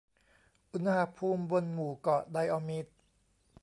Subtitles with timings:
[0.71, 2.85] อุณหภูมิบนหมู่เกาะไดออมีด